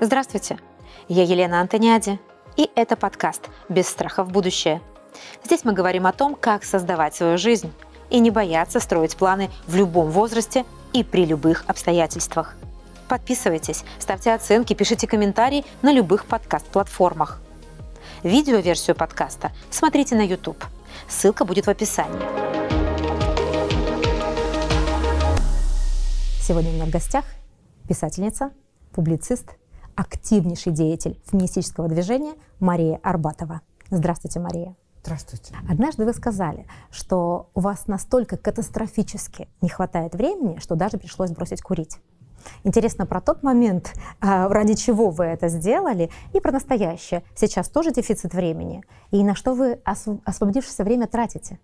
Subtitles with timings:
[0.00, 0.58] Здравствуйте,
[1.08, 2.18] я Елена Антониади,
[2.56, 4.80] и это подкаст «Без страха в будущее».
[5.44, 7.72] Здесь мы говорим о том, как создавать свою жизнь
[8.10, 12.56] и не бояться строить планы в любом возрасте и при любых обстоятельствах.
[13.08, 17.40] Подписывайтесь, ставьте оценки, пишите комментарии на любых подкаст-платформах.
[18.22, 20.62] Видеоверсию подкаста смотрите на YouTube.
[21.08, 22.20] Ссылка будет в описании.
[26.40, 27.24] Сегодня у меня в гостях
[27.90, 28.52] писательница,
[28.92, 29.56] публицист,
[29.96, 33.62] активнейший деятель феминистического движения Мария Арбатова.
[33.90, 34.76] Здравствуйте, Мария.
[35.02, 35.56] Здравствуйте.
[35.68, 41.62] Однажды вы сказали, что у вас настолько катастрофически не хватает времени, что даже пришлось бросить
[41.62, 41.96] курить.
[42.62, 47.24] Интересно про тот момент, а, ради чего вы это сделали, и про настоящее.
[47.34, 48.84] Сейчас тоже дефицит времени.
[49.10, 49.80] И на что вы
[50.24, 51.58] освободившееся время тратите?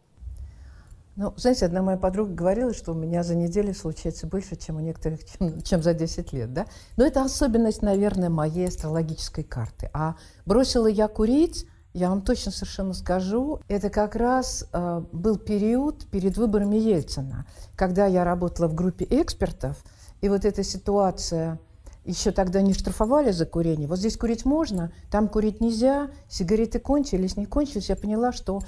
[1.17, 4.81] Ну, знаете, одна моя подруга говорила, что у меня за неделю случается больше, чем у
[4.81, 6.67] некоторых, чем, чем за 10 лет, да?
[6.99, 9.89] Но это особенность, наверное, моей астрологической карты.
[9.95, 16.05] А бросила я курить, я вам точно совершенно скажу, это как раз э, был период
[16.11, 19.83] перед выборами Ельцина, когда я работала в группе экспертов,
[20.21, 21.59] и вот эта ситуация
[22.07, 23.89] еще тогда не штрафовали за курение.
[23.89, 27.89] Вот здесь курить можно, там курить нельзя, сигареты кончились, не кончились.
[27.89, 28.63] Я поняла, что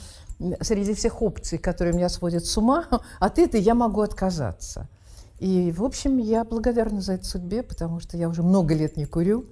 [0.60, 2.86] среди всех опций, которые меня сводят с ума,
[3.20, 4.88] от этой я могу отказаться.
[5.38, 9.06] И, в общем, я благодарна за это судьбе, потому что я уже много лет не
[9.06, 9.46] курю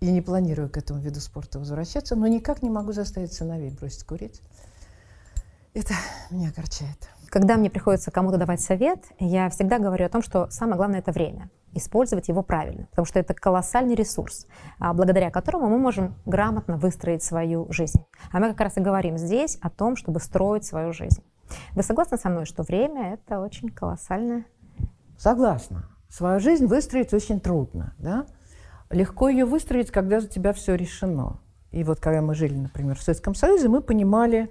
[0.00, 4.04] и не планирую к этому виду спорта возвращаться, но никак не могу заставить сыновей бросить
[4.04, 4.40] курить.
[5.74, 5.92] Это
[6.30, 7.10] меня огорчает.
[7.28, 11.12] Когда мне приходится кому-то давать совет, я всегда говорю о том, что самое главное– это
[11.12, 11.50] время.
[11.72, 14.46] Использовать его правильно, потому что это колоссальный ресурс,
[14.78, 18.02] а, благодаря которому мы можем грамотно выстроить свою жизнь.
[18.32, 21.22] А мы как раз и говорим здесь о том, чтобы строить свою жизнь.
[21.72, 24.46] Вы согласны со мной, что время– это очень колоссальное?
[25.18, 25.90] Согласна.
[26.08, 27.94] Свою жизнь выстроить очень трудно.
[27.98, 28.26] Да?
[28.90, 31.40] Легко ее выстроить, когда за тебя все решено.
[31.72, 34.50] И вот когда мы жили, например, в Советском Союзе, мы понимали,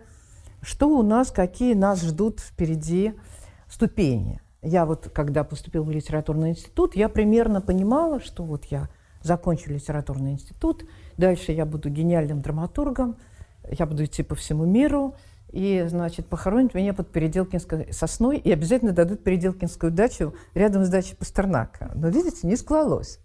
[0.62, 3.13] что у нас, какие нас ждут впереди
[3.68, 4.41] ступени.
[4.65, 8.89] Я вот, когда поступил в литературный институт, я примерно понимала, что вот я
[9.21, 10.85] закончу литературный институт,
[11.17, 13.15] дальше я буду гениальным драматургом,
[13.69, 15.13] я буду идти по всему миру,
[15.51, 21.15] и, значит, похоронят меня под Переделкинской сосной и обязательно дадут Переделкинскую дачу рядом с дачей
[21.15, 21.91] Пастернака.
[21.93, 23.19] Но, видите, не склалось.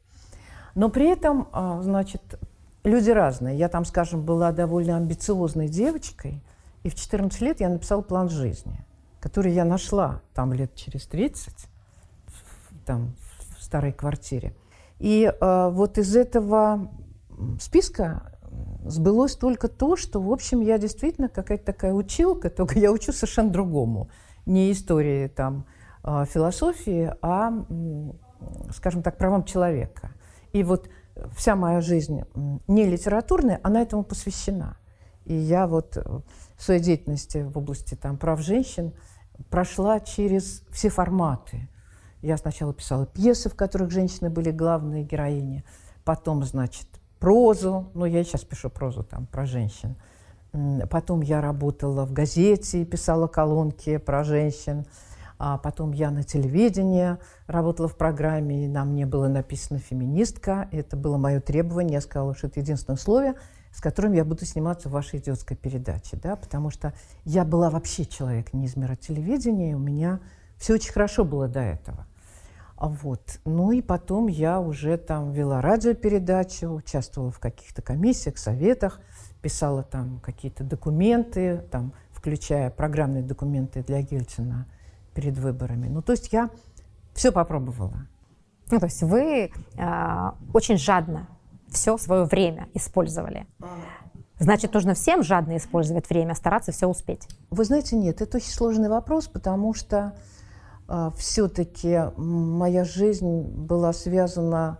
[0.74, 2.38] Но при этом, а, значит,
[2.84, 3.56] люди разные.
[3.56, 6.44] Я там, скажем, была довольно амбициозной девочкой,
[6.82, 8.84] и в 14 лет я написала план жизни,
[9.20, 11.54] который я нашла там лет через 30,
[12.86, 13.14] там
[13.58, 14.54] в старой квартире.
[14.98, 16.90] И э, вот из этого
[17.60, 18.34] списка
[18.84, 23.50] сбылось только то, что, в общем, я действительно какая-то такая училка, только я учу совершенно
[23.50, 24.10] другому.
[24.46, 25.66] Не истории там,
[26.02, 27.52] э, философии, а,
[28.74, 30.12] скажем так, правам человека.
[30.52, 30.88] И вот
[31.36, 32.22] вся моя жизнь
[32.66, 34.76] не литературная, она этому посвящена.
[35.26, 38.92] И я вот в своей деятельности в области там, прав женщин
[39.48, 41.68] прошла через все форматы.
[42.22, 45.64] Я сначала писала пьесы, в которых женщины были главные героини,
[46.04, 46.86] потом, значит,
[47.18, 49.96] прозу, ну, я сейчас пишу прозу там про женщин.
[50.90, 54.84] Потом я работала в газете, писала колонки про женщин.
[55.38, 60.68] А потом я на телевидении работала в программе, и на мне было написано «феминистка».
[60.70, 61.94] Это было мое требование.
[61.94, 63.34] Я сказала, что это единственное условие–
[63.72, 66.92] с которым я буду сниматься в вашей идиотской передаче, да, потому что
[67.24, 70.20] я была вообще человек не из мира телевидения, и у меня
[70.58, 72.06] все очень хорошо было до этого.
[72.76, 73.40] А вот.
[73.44, 79.00] Ну и потом я уже там вела радиопередачу, участвовала в каких-то комиссиях, советах,
[79.42, 84.66] писала там какие-то документы, там, включая программные документы для Гельцина
[85.14, 85.88] перед выборами.
[85.88, 86.48] Ну, то есть я
[87.12, 88.06] все попробовала.
[88.70, 91.28] Ну, то есть вы э, очень жадно
[91.70, 93.46] все свое время использовали.
[94.38, 97.28] Значит, нужно всем жадно использовать время, стараться все успеть.
[97.50, 100.14] Вы знаете, нет, это очень сложный вопрос, потому что
[100.88, 104.78] э, все-таки моя жизнь была связана,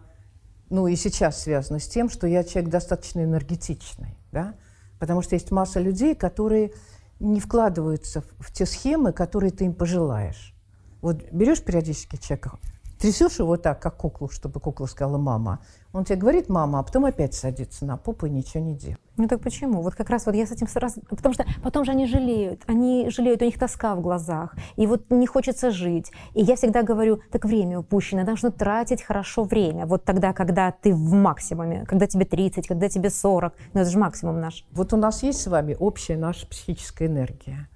[0.71, 4.55] ну и сейчас связана с тем, что я человек достаточно энергетичный, да?
[4.99, 6.73] потому что есть масса людей, которые
[7.19, 10.55] не вкладываются в, в те схемы, которые ты им пожелаешь.
[11.03, 12.53] Вот берешь периодически человека,
[13.01, 15.61] трясешь его так, как куклу, чтобы кукла сказала «мама».
[15.93, 19.01] Он тебе говорит «мама», а потом опять садится на попу и ничего не делает.
[19.17, 19.83] Ну так почему?
[19.83, 21.01] Вот как раз вот я с этим сразу...
[21.09, 25.11] Потому что потом же они жалеют, они жалеют, у них тоска в глазах, и вот
[25.11, 26.13] не хочется жить.
[26.35, 29.87] И я всегда говорю, так время упущено, нужно тратить хорошо время.
[29.87, 33.99] Вот тогда, когда ты в максимуме, когда тебе 30, когда тебе 40, ну это же
[33.99, 34.67] максимум наш.
[34.73, 37.69] Вот у нас есть с вами общая наша психическая энергия.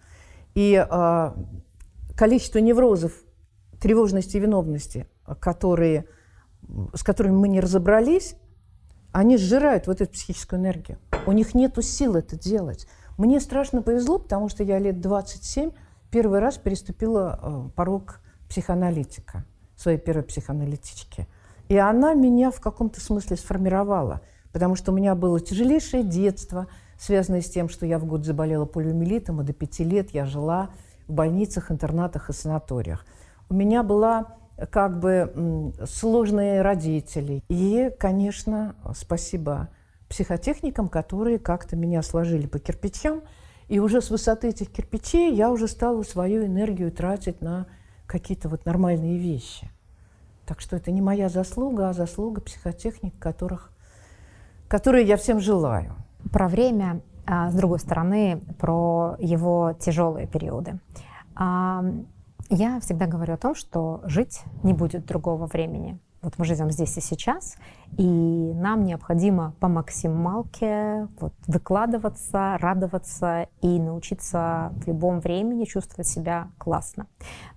[0.55, 1.31] И э,
[2.15, 3.13] количество неврозов,
[3.81, 5.07] тревожности и виновности
[5.41, 6.07] которые
[6.95, 8.37] с которыми мы не разобрались,
[9.13, 10.99] они сжирают вот эту психическую энергию.
[11.27, 12.87] У них нет сил это делать.
[13.17, 15.71] Мне страшно повезло, потому что я лет 27
[16.11, 19.45] первый раз переступила э, порог психоаналитика,
[19.77, 21.29] своей первой психоаналитички.
[21.69, 24.21] И она меня в каком-то смысле сформировала,
[24.53, 26.67] потому что у меня было тяжелейшее детство,
[26.99, 30.71] связанное с тем, что я в год заболела полиомиелитом, и до пяти лет я жила
[31.07, 33.05] в больницах, интернатах и санаториях.
[33.49, 34.37] У меня была
[34.71, 37.43] как бы сложные родители.
[37.49, 39.69] И, конечно, спасибо
[40.09, 43.23] психотехникам, которые как-то меня сложили по кирпичам.
[43.69, 47.67] И уже с высоты этих кирпичей я уже стала свою энергию тратить на
[48.07, 49.71] какие-то вот нормальные вещи.
[50.47, 53.73] Так что это не моя заслуга, а заслуга психотехник, которых,
[54.69, 55.95] которые я всем желаю.
[56.31, 60.79] Про время, а, с другой стороны, про его тяжелые периоды.
[62.51, 65.99] Я всегда говорю о том, что жить не будет другого времени.
[66.25, 67.57] Вот мы живем здесь и сейчас,
[67.99, 76.49] и нам необходимо по максималке вот, выкладываться, радоваться и научиться в любом времени чувствовать себя
[76.57, 77.09] классно.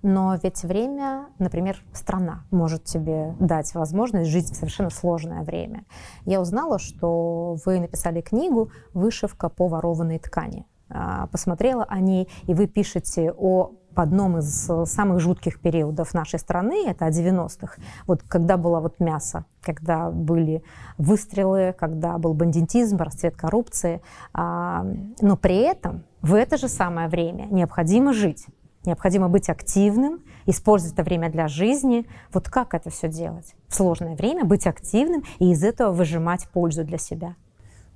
[0.02, 5.86] Но ведь время, например, страна может тебе дать возможность жить в совершенно сложное время.
[6.26, 10.66] Я узнала, что вы написали книгу «Вышивка по ворованной ткани».
[10.90, 16.14] А, посмотрела о ней, и вы пишете о в одном из э, самых жутких периодов
[16.14, 17.76] нашей страны, это о 90-х,
[18.06, 20.62] вот когда было вот мясо, когда были
[20.98, 24.00] выстрелы, когда был бандитизм, расцвет коррупции,
[24.32, 24.86] а,
[25.20, 28.46] но при этом в это же самое время необходимо жить,
[28.84, 32.06] необходимо быть активным, использовать это время для жизни.
[32.32, 33.54] Вот как это все делать?
[33.68, 37.36] В сложное время быть активным и из этого выжимать пользу для себя.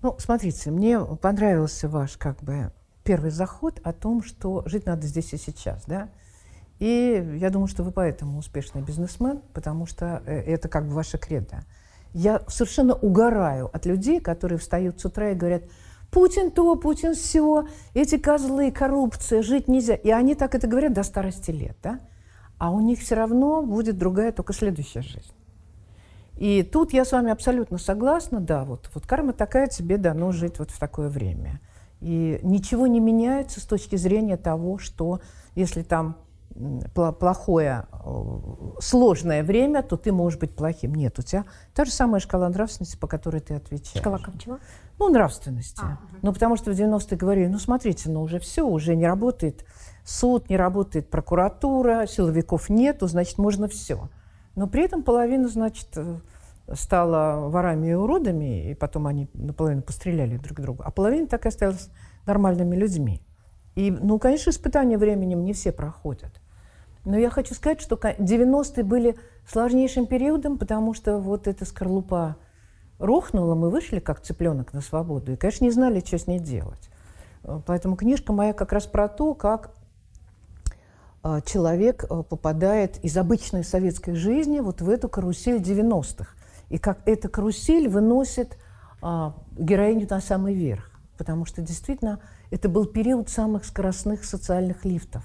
[0.02, 2.72] Ну, смотрите, мне понравился ваш как бы
[3.04, 6.08] первый заход о том, что жить надо здесь и сейчас, да.
[6.78, 11.18] И я думаю, что вы поэтому успешный бизнесмен, потому что э, это как бы ваша
[11.18, 11.64] кредо.
[12.12, 15.62] Я совершенно угораю от людей, которые встают с утра и говорят,
[16.10, 19.94] Путин то, Путин все, эти козлы, коррупция, жить нельзя.
[19.94, 22.00] И они так это говорят до старости лет, да?
[22.58, 25.32] А у них все равно будет другая, только следующая жизнь.
[26.36, 30.58] И тут я с вами абсолютно согласна, да, вот, вот карма такая, тебе дано жить
[30.58, 31.60] вот в такое время–
[32.02, 35.20] и ничего не меняется с точки зрения того, что
[35.54, 36.16] если там
[36.94, 38.24] плохое, э,
[38.80, 40.94] сложное время, то ты можешь быть плохим.
[40.94, 41.44] Нет, у тебя
[41.74, 44.00] та же самая шкала нравственности, по которой ты отвечаешь.
[44.00, 44.58] Шкала как чего?
[44.98, 45.80] Ну, нравственности.
[45.82, 46.18] А, угу.
[46.22, 49.64] Ну, потому что в 90-е говорили, ну, смотрите, ну, уже все, уже не работает
[50.04, 54.10] суд, не работает прокуратура, силовиков нету, значит, можно все.
[54.54, 56.20] Но при этом половина, значит, э,
[56.74, 61.48] стала ворами и уродами, и потом они наполовину постреляли друг друга, а половина так и
[61.48, 61.90] осталась
[62.26, 63.22] нормальными людьми.
[63.74, 66.40] И, ну, конечно, испытания временем не все проходят.
[67.04, 69.16] Но я хочу сказать, что 90-е были
[69.48, 72.36] сложнейшим периодом, потому что вот эта скорлупа
[72.98, 76.90] рухнула, мы вышли как цыпленок на свободу, и, конечно, не знали, что с ней делать.
[77.66, 79.74] Поэтому книжка моя как раз про то, как
[81.24, 86.36] а, человек а, попадает из обычной советской жизни вот в эту карусель 90-х
[86.72, 88.56] и как эта карусель выносит
[89.02, 90.90] а, героиню на самый верх.
[91.18, 92.20] Потому что действительно
[92.50, 95.22] это был период самых скоростных социальных лифтов.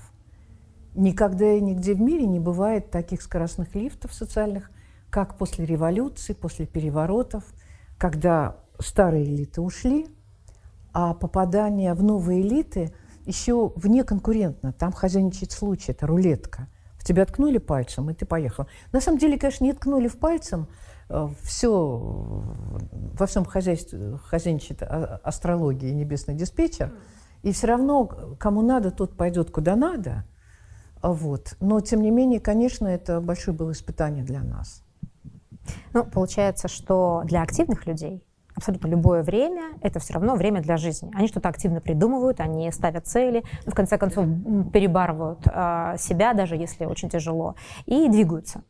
[0.94, 4.72] Никогда и нигде в мире не бывает таких скоростных лифтов социальных,
[5.10, 7.46] как после революции, после переворотов,
[7.98, 10.08] когда старые элиты ушли,
[10.92, 12.94] а попадание в новые элиты
[13.25, 14.74] еще вне конкурентно.
[14.74, 16.68] Там хозяйничает случай, это рулетка.
[17.08, 18.68] Тебя ткнули пальцем, и ты поехал.
[18.92, 20.68] На самом деле, конечно, не ткнули в пальцем,
[21.10, 22.00] Э, все,
[23.18, 26.94] во всем хозяйстве хозяйничает астрология и небесный диспетчер,
[27.44, 28.06] и все равно
[28.40, 30.26] кому надо, тот пойдет куда надо.
[31.02, 31.56] Вот.
[31.60, 34.84] Но, тем не менее, конечно, это большое было испытание для нас.
[35.94, 38.24] Ну, получается, что для активных людей
[38.58, 41.12] абсолютно любое время– это все равно время для жизни.
[41.14, 44.26] Они что-то активно придумывают, они ставят цели, в конце концов
[44.74, 48.64] перебарывают э, себя, даже если очень тяжело, и двигаются.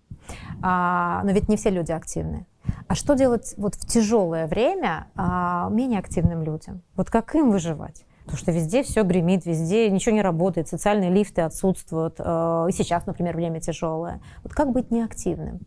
[0.62, 2.46] А, но ведь не все люди активны.
[2.90, 6.82] А что делать вот в тяжелое время а, менее активным людям?
[6.96, 8.04] Вот как им выживать?
[8.26, 12.20] Потому что везде все гремит, везде ничего не работает, социальные лифты отсутствуют.
[12.20, 14.20] И сейчас, например, время тяжелое.
[14.44, 15.62] Вот как быть неактивным?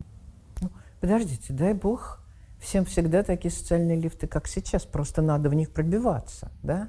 [0.60, 0.68] Ну,
[1.00, 2.19] подождите, дай бог,
[2.60, 4.84] всем всегда такие социальные лифты, как сейчас.
[4.84, 6.88] Просто надо в них пробиваться, да?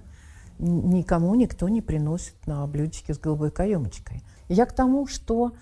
[0.59, 4.23] Никому никто не приносит на блюдечке с голубой каемочкой.
[4.47, 5.53] Я к тому, что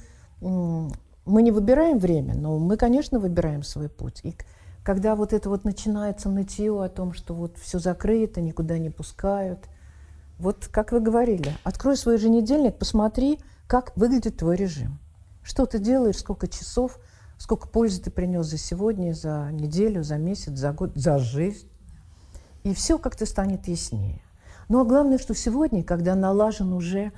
[0.41, 4.19] мы не выбираем время, но мы, конечно, выбираем свой путь.
[4.23, 4.35] И
[4.83, 9.69] когда вот это вот начинается нытье о том, что вот все закрыто, никуда не пускают,
[10.37, 14.97] вот как вы говорили, открой свой еженедельник, посмотри, как выглядит твой режим.
[15.43, 16.99] Что ты делаешь, сколько часов,
[17.39, 21.67] сколько пользы ты принес за сегодня, за неделю, за месяц, за год, за жизнь.
[22.63, 24.21] И все как-то станет яснее.
[24.67, 27.13] Ну а главное, что сегодня, когда налажен уже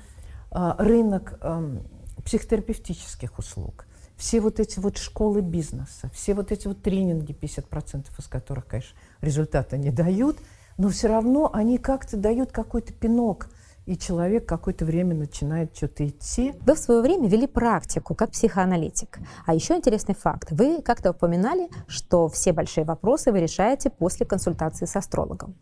[0.52, 1.82] а, рынок а,
[2.24, 8.28] психотерапевтических услуг, все вот эти вот школы бизнеса, все вот эти вот тренинги, 50% из
[8.28, 10.38] которых, конечно, результата не дают,
[10.78, 13.50] но все равно они как-то дают какой-то пинок–
[13.86, 16.54] и человек какое-то время начинает что-то идти.
[16.66, 19.20] Вы в свое время вели практику как психоаналитик.
[19.46, 20.52] А еще интересный факт.
[20.52, 25.56] Вы как-то упоминали, что все большие вопросы вы решаете после консультации с астрологом.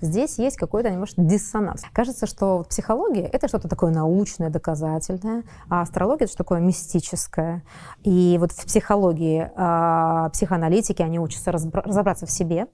[0.00, 1.82] Здесь есть какой-то немножко диссонанс.
[1.92, 7.64] Кажется, что психология— это что-то такое научное, доказательное, а астрология— это что такое мистическое.
[8.04, 12.68] И вот в психологии э, психоаналитики, они учатся разобраться в себе,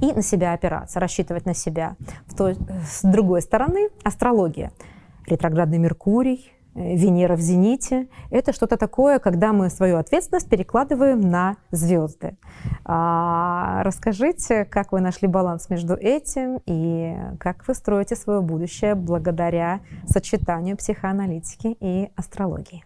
[0.00, 1.96] и на себя опираться, рассчитывать на себя.
[2.36, 4.72] То, с другой стороны, астрология.
[5.26, 8.08] Ретроградный Меркурий, э, Венера в зените.
[8.30, 12.36] Это что-то такое, когда мы свою ответственность перекладываем на звезды.
[12.84, 19.80] А, расскажите, как вы нашли баланс между этим и как вы строите свое будущее благодаря
[20.06, 22.84] сочетанию психоаналитики и астрологии?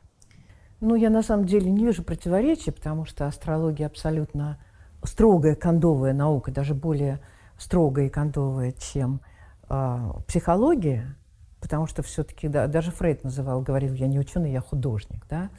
[0.80, 4.58] Ну, я на самом деле не вижу противоречий, потому что астрология абсолютно
[5.04, 7.20] строгая кондовая наука, даже более
[7.58, 9.20] строгая и кондовая, чем
[9.68, 11.16] э, психология,
[11.60, 15.50] потому что все-таки да, даже Фрейд называл, говорил, я не ученый, я художник, да,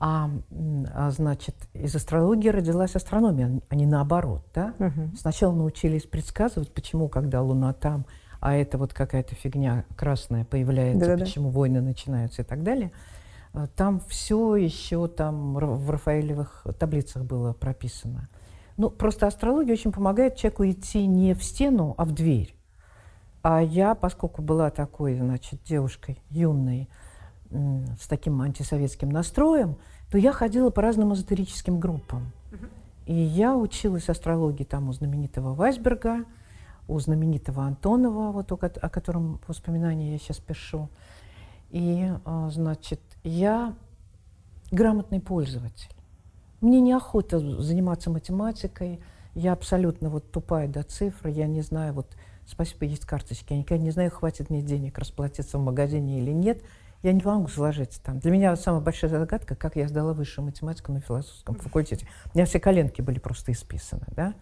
[0.00, 0.30] а,
[0.94, 4.74] а значит, из астрологии родилась астрономия, а не наоборот, да.
[4.78, 5.16] Угу.
[5.16, 8.06] Сначала научились предсказывать, почему, когда Луна там,
[8.40, 11.24] а это вот какая-то фигня красная появляется, Да-да-да.
[11.24, 12.92] почему войны начинаются и так далее.
[13.74, 18.28] Там все еще там в Рафаэлевых таблицах было прописано.
[18.78, 22.54] Ну, просто астрология очень помогает человеку идти не в стену, а в дверь.
[23.42, 26.88] А я, поскольку была такой, значит, девушкой юной,
[27.50, 29.76] с таким антисоветским настроем,
[30.10, 32.30] то я ходила по разным эзотерическим группам.
[33.06, 36.24] И я училась астрологии там у знаменитого Вайсберга,
[36.86, 40.88] у знаменитого Антонова, вот о, о котором воспоминания я сейчас пишу.
[41.70, 43.74] И, а, значит, я
[44.70, 45.97] грамотный пользователь.
[46.60, 49.00] Мне неохота заниматься математикой.
[49.34, 51.28] Я абсолютно вот тупая до цифр.
[51.28, 53.52] Я не знаю, вот спасибо, есть карточки.
[53.52, 56.62] Я никогда не знаю, хватит мне денег расплатиться в магазине или нет.
[57.04, 58.18] Я не могу сложиться там.
[58.18, 62.08] Для меня самая большая загадка, как я сдала высшую математику на философском факультете.
[62.34, 64.06] У меня все коленки были просто исписаны.
[64.08, 64.34] Да?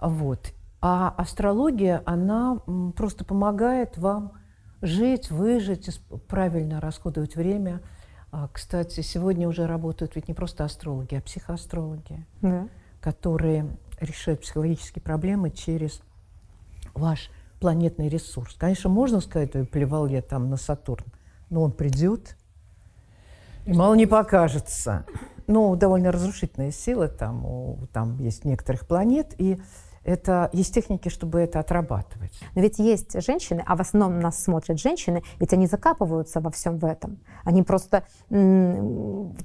[0.00, 0.54] Вот.
[0.80, 2.60] А астрология, она
[2.96, 4.32] просто помогает вам
[4.80, 7.82] жить, выжить, правильно расходовать время–
[8.36, 12.66] а, кстати, сегодня уже работают ведь не просто астрологи, а психоастрологи, да.
[13.00, 16.00] которые решают психологические проблемы через
[16.94, 18.56] ваш планетный ресурс.
[18.58, 21.04] Конечно, можно сказать, плевал я там на Сатурн,
[21.48, 22.36] но он придет,
[23.66, 25.06] и мало не покажется.
[25.46, 29.60] Ну, довольно разрушительная сила там, у, там есть некоторых планет, и
[30.04, 32.32] это есть техники, чтобы это отрабатывать.
[32.54, 36.78] Но ведь есть женщины, а в основном нас смотрят женщины, ведь они закапываются во всем
[36.78, 37.18] в этом.
[37.44, 38.04] Они просто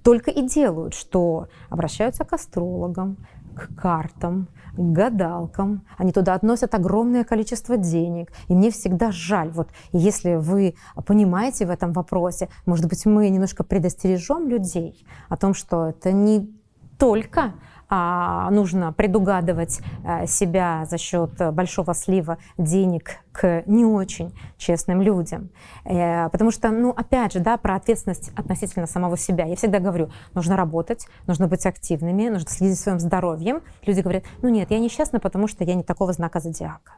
[0.04, 3.18] только и делают, что обращаются к астрологам,
[3.56, 5.84] к картам, к гадалкам.
[5.98, 8.32] Они туда относят огромное количество денег.
[8.48, 10.76] И мне всегда жаль, вот если вы
[11.06, 16.54] понимаете в этом вопросе, может быть, мы немножко предостережем людей о том, что это не
[16.98, 17.54] только
[17.90, 25.50] нужно предугадывать э, себя за счет большого слива денег к не очень честным людям.
[25.86, 29.46] Э, потому что, ну, опять же, да, про ответственность относительно самого себя.
[29.46, 33.62] Я всегда говорю, нужно работать, нужно быть активными, нужно следить за своим здоровьем.
[33.86, 36.94] Люди говорят, ну нет, я несчастна, потому что я не такого знака зодиака.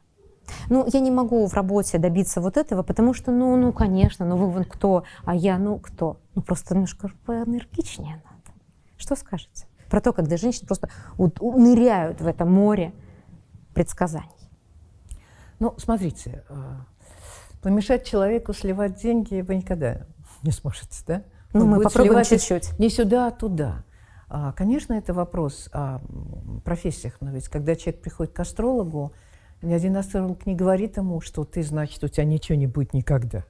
[0.70, 4.36] Ну, я не могу в работе добиться вот этого, потому что, ну, ну, конечно, ну
[4.38, 6.18] вы вон кто, а я, ну, кто?
[6.36, 8.58] Ну, просто немножко поэнергичнее надо.
[8.98, 9.68] Что скажете?
[9.92, 12.94] Про то, когда женщины просто ныряют в это море
[13.74, 14.30] предсказаний.
[15.60, 16.56] Ну, смотрите, э,
[17.62, 20.08] помешать человеку сливать деньги вы никогда
[20.44, 21.24] не сможете, да?
[21.54, 22.80] Ну, мы попробуем чуть-чуть.
[22.80, 23.84] Не сюда, а туда.
[24.30, 26.00] А, конечно, это вопрос о
[26.64, 29.12] профессиях, но ведь когда человек приходит к астрологу,
[29.62, 33.44] ни один астролог не говорит ему, что ты, значит, у тебя ничего не будет никогда.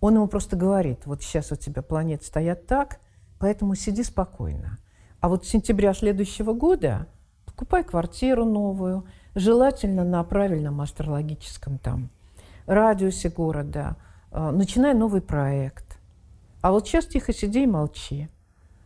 [0.00, 2.98] Он ему просто говорит, вот сейчас у тебя планеты стоят так,
[3.38, 4.78] поэтому сиди спокойно.
[5.20, 7.06] А вот с сентября следующего года
[7.44, 12.10] покупай квартиру новую, желательно на правильном астрологическом там
[12.66, 13.96] радиусе города,
[14.30, 15.98] а, начинай новый проект.
[16.60, 18.28] А вот сейчас тихо сиди и молчи.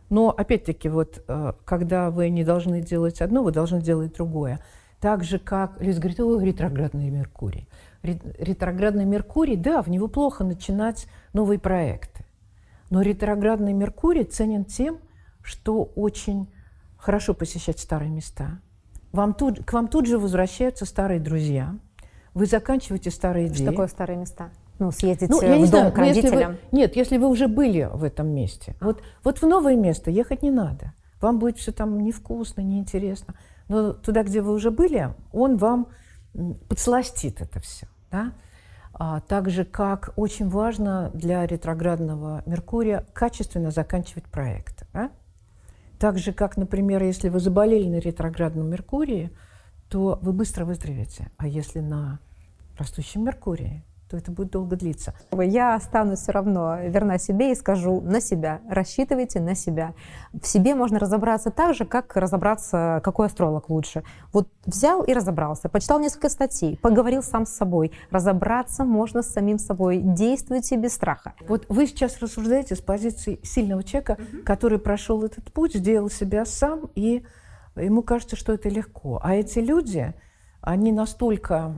[0.09, 4.59] Но опять-таки, вот а, когда вы не должны делать одно, вы должны делать другое.
[4.99, 7.67] Так же, как Лиз говорит, ой, ретроградный Меркурий.
[8.03, 12.25] Ретроградный Меркурий, да, в него плохо начинать новые проекты.
[12.89, 14.99] Но ретроградный Меркурий ценен тем,
[15.43, 16.51] что очень
[16.97, 18.59] хорошо посещать старые места.
[19.11, 21.75] Вам тут, к вам тут же возвращаются старые друзья.
[22.33, 23.57] Вы заканчиваете старые идеи.
[23.57, 24.49] Что такое старые места?
[24.79, 26.57] Ну, съездить Ну, э, я в не дом знаю, к ну, если вы- родителям.
[26.71, 28.75] нет, если вы уже были в этом месте.
[28.81, 30.93] Вот, вот в новое место ехать не надо.
[31.21, 33.35] Вам будет все там невкусно, неинтересно.
[33.67, 35.87] Но туда, где вы уже были, он вам
[36.67, 37.87] подсластит это все.
[38.11, 38.33] Да?
[38.93, 44.85] А, так же, как очень важно для ретроградного Меркурия качественно заканчивать проекты.
[44.93, 45.11] да?
[46.03, 49.31] Так же, как, например, если вы заболели на ретроградном Меркурии,
[49.87, 51.31] то вы быстро выздоровеете.
[51.37, 52.19] А если на
[52.77, 55.15] растущем Меркурии, то это будет долго длиться.
[55.31, 58.61] Я останусь все равно верна себе и скажу на себя.
[58.69, 59.95] Рассчитывайте на себя.
[60.39, 64.03] В себе можно разобраться так же, как разобраться, какой астролог лучше.
[64.31, 67.91] Вот взял и разобрался, почитал несколько статей, поговорил сам с собой.
[68.11, 69.97] Разобраться можно с самим собой.
[69.97, 71.33] Действуйте без страха.
[71.47, 76.91] Вот вы сейчас рассуждаете с позиции сильного человека, который прошел этот путь, сделал себя сам,
[76.93, 77.25] и
[77.75, 79.19] ему кажется, что это легко.
[79.23, 80.13] А эти люди,
[80.63, 81.75] они настолько,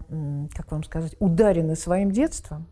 [0.55, 2.67] как вам сказать, ударены своим детством,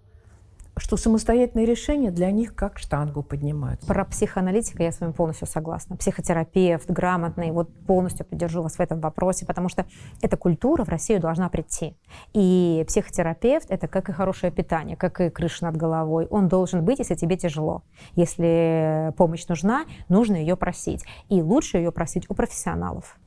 [0.78, 3.88] что самостоятельные решения для них как штангу поднимаются.
[3.88, 5.98] Про психоаналитика я с вами полностью согласна.
[5.98, 9.86] Психотерапевт, грамотный, вот полностью поддержу вас в этом вопросе, потому что
[10.22, 11.96] эта культура в Россию должна прийти.
[12.34, 16.28] И психотерапевт— это как и хорошее питание, как и крыша над головой.
[16.30, 17.84] Он должен быть, если тебе тяжело.
[18.16, 21.04] Если помощь нужна, нужно ее просить.
[21.30, 23.18] И лучше ее просить у профессионалов.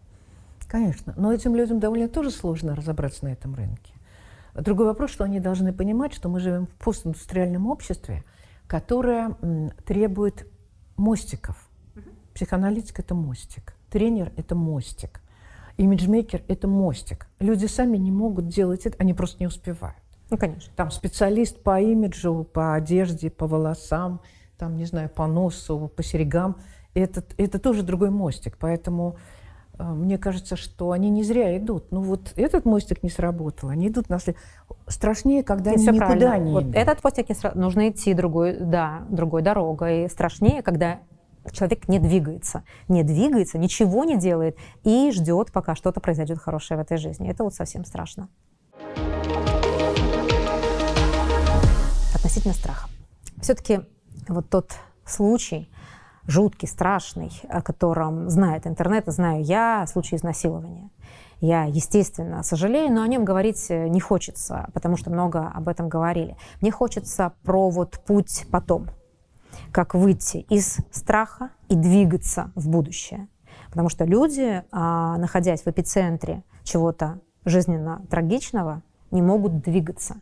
[0.69, 3.95] Конечно, но этим людям довольно тоже сложно разобраться на этом рынке.
[4.55, 8.25] Другой вопрос, что они должны понимать, что мы живем в постиндустриальном обществе,
[8.67, 9.37] которое
[9.85, 10.47] требует
[10.97, 11.69] мостиков.
[12.35, 15.21] Психоаналитик– это мостик, тренер– это мостик,
[15.77, 17.29] имиджмейкер– это мостик.
[17.39, 19.97] Люди сами не могут делать это, они просто не успевают.
[20.31, 20.73] Ну, конечно.
[20.75, 24.21] Там специалист по имиджу, по одежде, по волосам,
[24.59, 26.57] там, не знаю, по носу, по серьгам.
[26.95, 28.57] Это, это тоже другой мостик.
[28.59, 29.17] Поэтому
[29.79, 31.91] мне кажется, что они не зря идут.
[31.93, 34.37] Ну вот этот мостик не сработал, они идут на след-
[34.89, 36.37] Страшнее, когда И они никуда правильно.
[36.45, 36.75] не Вот идут.
[36.77, 40.09] этот постик не сра- нужно идти другой, да, другой дорогой.
[40.09, 41.01] Страшнее, когда
[41.53, 46.83] человек не двигается, не двигается, ничего не делает и ждет, пока что-то произойдет хорошее в
[46.83, 47.29] этой жизни.
[47.31, 48.29] Это вот совсем страшно.
[52.15, 52.89] Относительно страха.
[53.41, 53.81] Все-таки
[54.29, 54.73] вот тот
[55.05, 55.71] случай,
[56.27, 60.91] жуткий, страшный, о котором знает интернет, знаю я, случай изнасилования.
[61.41, 65.89] Я, естественно, сожалею, но о нем говорить э, не хочется, потому что много об этом
[65.89, 66.37] говорили.
[66.63, 68.89] Мне хочется про вот путь потом,
[69.71, 73.29] как выйти из страха и двигаться в будущее.
[73.69, 80.17] Потому что люди, а, находясь в эпицентре чего-то жизненно трагичного, не могут двигаться.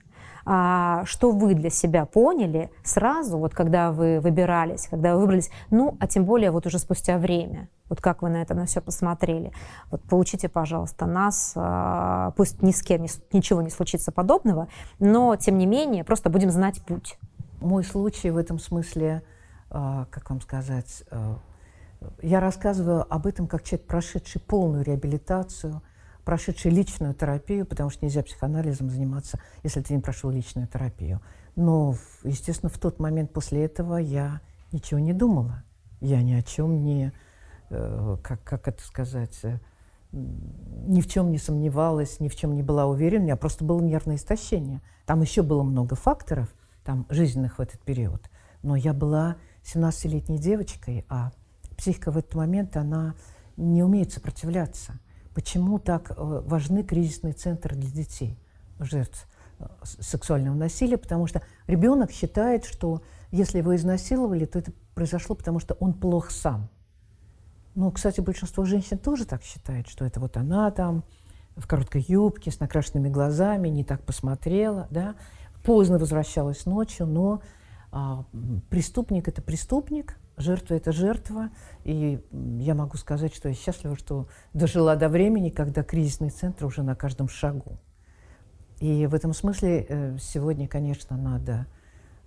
[0.47, 5.97] А что вы для себя поняли сразу, вот когда вы выбирались, когда вы выбрались, ну,
[6.01, 9.53] а тем более вот уже спустя время, вот как вы на это на все посмотрели.
[9.91, 15.57] Вот получите, пожалуйста, нас, а, пусть ни с кем ничего не случится подобного, но тем
[15.57, 17.19] не менее просто будем знать путь.
[17.61, 19.23] Мой случай в этом смысле,
[19.71, 21.39] а, как вам сказать, а,
[22.21, 25.81] я рассказываю об этом как человек, прошедший полную реабилитацию,
[26.25, 31.21] прошедший личную терапию, потому что нельзя психоанализом заниматься, если ты не прошел личную терапию.
[31.57, 34.41] Но, естественно, в тот момент после этого я
[34.73, 35.63] ничего не думала.
[36.01, 37.13] Я ни о чем не,
[37.71, 39.59] э, как, как это сказать, э,
[40.13, 43.23] ни в чем не сомневалась, ни в чем не была уверена.
[43.23, 44.81] У меня просто было нервное истощение.
[45.07, 46.49] Там еще было много факторов,
[46.85, 48.31] там, жизненных в этот период.
[48.63, 51.33] Но я была 17-летней девочкой, а
[51.77, 53.15] психика в этот момент, она
[53.57, 54.99] не умеет сопротивляться.
[55.35, 58.38] Почему так э, важны кризисные центры для детей,
[58.79, 59.27] жертв
[59.59, 60.97] э, сексуального насилия?
[60.97, 66.31] Потому что ребенок считает, что если его изнасиловали, то это произошло, потому что он плох
[66.31, 66.68] сам.
[67.75, 71.03] Ну, кстати, большинство женщин тоже так считает, что это вот она там
[71.57, 75.16] в короткой юбке, с накрашенными глазами, не так посмотрела, да,
[75.64, 77.42] поздно возвращалась ночью, но
[77.90, 78.25] а,
[78.70, 81.51] преступник– это преступник, жертва– это жертва,
[81.85, 86.83] и я могу сказать, что я счастлива, что дожила до времени, когда кризисный центр уже
[86.83, 87.79] на каждом шагу.
[88.81, 91.66] И в этом смысле э, сегодня, конечно, надо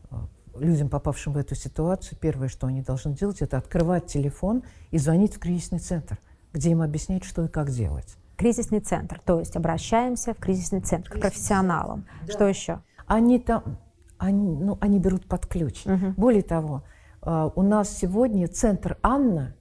[0.10, 0.16] э,
[0.56, 5.36] людям, попавшим в эту ситуацию, первое, что они должны делать, это открывать телефон и звонить
[5.36, 6.18] в кризисный центр,
[6.54, 8.18] где им объяснять, что и как делать.
[8.38, 12.06] Кризисный центр, то есть обращаемся в кризисный центр к профессионалам.
[12.30, 12.82] Что еще?
[13.08, 13.78] Они там,
[14.18, 15.86] они, ну, они берут под ключ.
[15.86, 16.14] Мгм.
[16.18, 16.84] Более того,
[17.28, 19.54] у нас сегодня центр Анна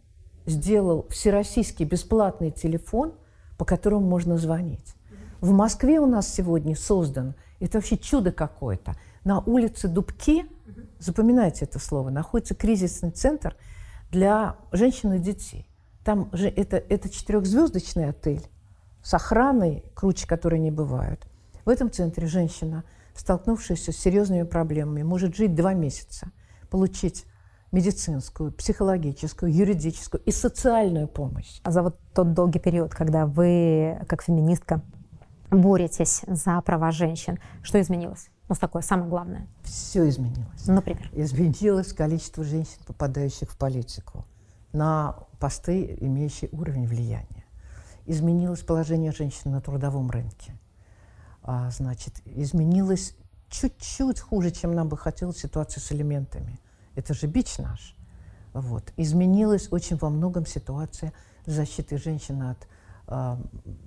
[0.47, 3.15] сделал всероссийский бесплатный телефон,
[3.59, 4.95] по которому можно звонить.
[5.41, 10.47] В Москве у нас сегодня создан, это вообще чудо какое-то, на улице Дубки,
[11.01, 13.57] запоминайте это слово, находится кризисный центр
[14.13, 15.69] для женщин и детей.
[16.05, 18.47] там же это, это четырехзвездочный отель
[19.03, 21.27] с охраной, круче которой не бывают.
[21.65, 22.85] В этом центре женщина,
[23.17, 26.31] столкнувшаяся с серьезными проблемами, может жить два месяца,
[26.71, 27.25] получить
[27.73, 31.61] медицинскую, психологическую, юридическую и социальную помощь.
[31.63, 34.83] А за вот тот долгий период, когда вы, как феминистка,
[35.51, 38.29] боретесь за права женщин, что изменилось?
[38.49, 39.49] Ну, такое самое главное.
[39.65, 40.67] Все изменилось.
[40.67, 41.11] Например?
[41.13, 44.25] Изменилось количество женщин, попадающих в политику
[44.73, 47.45] на посты, имеющие уровень влияния.
[48.05, 50.57] Изменилось положение женщин на трудовом рынке.
[51.43, 53.17] А, значит, изменилась
[53.49, 56.61] чуть-чуть хуже, чем нам бы хотелось, ситуация с элементами.
[56.97, 57.95] Это же бич наш.
[58.55, 58.93] Вот.
[58.97, 61.13] Изменилась очень во многом ситуация
[61.45, 62.67] защиты женщин от
[63.07, 63.37] э,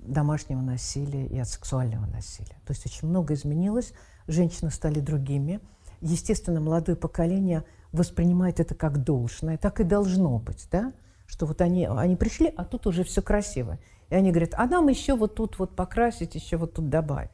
[0.04, 2.56] домашнего насилия и от сексуального насилия.
[2.65, 3.93] То есть очень много изменилось,
[4.28, 5.60] женщины стали другими.
[6.02, 10.93] Естественно, молодое поколение воспринимает это как должное, так и должно быть, да?
[11.26, 13.80] что вот они, они пришли, а тут уже все красиво.
[14.10, 17.30] И они говорят, а нам еще вот тут вот покрасить, еще вот тут добавить.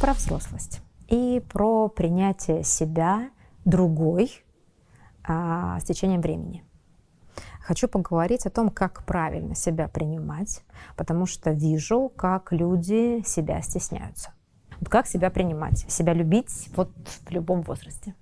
[0.00, 0.80] Про взрослость
[1.12, 3.28] и про принятие себя
[3.66, 4.42] другой
[5.22, 6.64] а, с течением времени.
[7.60, 10.62] Хочу поговорить о том, как правильно себя принимать,
[10.96, 14.30] потому что вижу, как люди себя стесняются.
[14.88, 16.90] Как себя принимать, себя любить вот
[17.26, 18.14] в любом возрасте.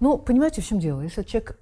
[0.00, 1.02] Ну, понимаете, в чем дело?
[1.02, 1.56] Если человек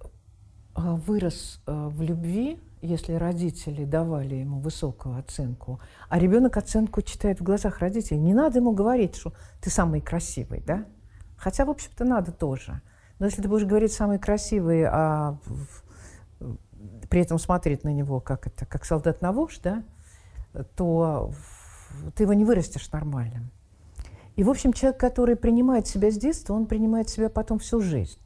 [0.74, 7.40] а, вырос а, в любви, если родители давали ему высокую оценку, а ребенок оценку читает
[7.40, 10.86] в глазах родителей, не надо ему говорить, что ты самый красивый, да?
[11.36, 12.80] Хотя, в общем-то, надо тоже.
[13.18, 15.38] Но если ты будешь говорить самый красивый, а
[17.10, 19.82] при этом смотреть на него как это, как солдат на вож, да,
[20.76, 21.32] то
[22.14, 23.50] ты его не вырастешь нормальным.
[24.36, 28.18] И, в общем, человек, который принимает себя с детства, он принимает себя потом всю жизнь.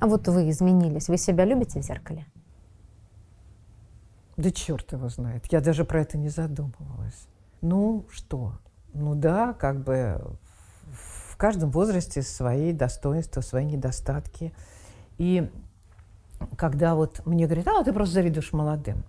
[0.00, 1.08] А вот вы изменились.
[1.08, 2.26] Вы себя любите в зеркале?
[4.38, 5.44] Да черт его знает.
[5.50, 7.26] Я даже про это не задумывалась.
[7.60, 8.52] Ну что?
[8.94, 10.22] Ну да, как бы
[10.92, 14.54] в каждом возрасте свои достоинства, свои недостатки.
[15.18, 15.50] И
[16.56, 19.02] когда вот мне говорят, а, ты просто завидуешь молодым.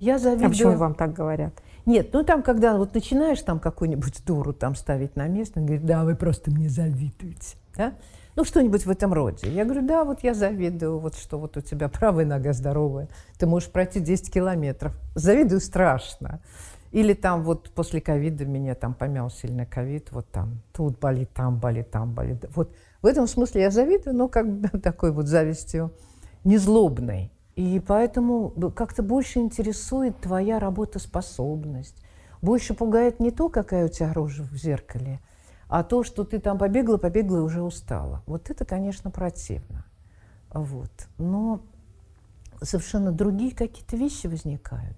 [0.00, 0.46] Я завидую...
[0.46, 1.52] А почему вам так говорят?
[1.84, 5.84] Нет, ну там, когда вот начинаешь там какую-нибудь дуру там ставить на место, он говорит,
[5.84, 7.56] да, вы просто мне завидуете.
[7.76, 7.94] Да?
[8.36, 9.48] Ну, что-нибудь в этом роде.
[9.48, 13.08] Я говорю, да, вот я завидую, вот что вот у тебя правая нога здоровая,
[13.38, 14.92] ты можешь пройти 10 километров.
[15.14, 16.40] Завидую страшно.
[16.90, 21.58] Или там вот после ковида меня там помял сильно ковид, вот там тут болит, там
[21.58, 22.44] болит, там болит.
[22.54, 25.92] Вот в этом смысле я завидую, но как бы такой вот завистью
[26.44, 27.32] незлобной.
[27.56, 31.96] И поэтому как-то больше интересует твоя работоспособность.
[32.42, 35.20] Больше пугает не то, какая у тебя рожа в зеркале–
[35.68, 38.22] а то, что ты там побегала, побегала и уже устала.
[38.26, 39.84] Вот это, конечно, противно.
[40.50, 40.90] Вот.
[41.18, 41.60] Но
[42.62, 44.96] совершенно другие какие-то вещи возникают.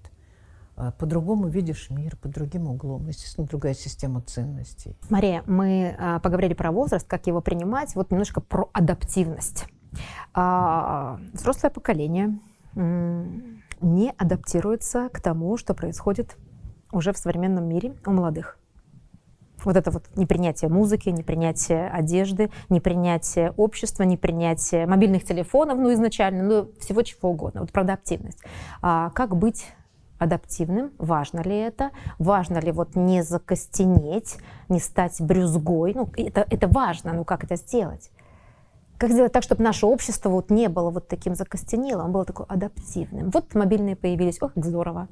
[0.75, 3.07] А, по-другому видишь мир, под другим углом.
[3.07, 4.95] Естественно, другая система ценностей.
[5.09, 7.95] Мария, мы а, поговорили про возраст, как его принимать.
[7.95, 9.65] Вот немножко про адаптивность.
[10.33, 12.39] А, взрослое поколение
[12.75, 16.37] не адаптируется к тому, что происходит
[16.91, 18.59] уже в современном мире у молодых.
[19.63, 26.71] Вот это вот непринятие музыки, непринятие одежды, непринятие общества, непринятие мобильных телефонов, ну, изначально, ну,
[26.79, 27.61] всего чего угодно.
[27.61, 28.39] Вот про адаптивность.
[28.81, 29.65] А как быть
[30.19, 34.37] адаптивным, важно ли это, важно ли вот не закостенеть,
[34.69, 38.11] не стать брюзгой, ну, это, это важно, ну, как это сделать?
[38.97, 43.29] Как сделать так, чтобы наше общество вот не было вот таким закостенелым, было такое адаптивным?
[43.29, 45.07] Вот мобильные появились, ох, как здорово.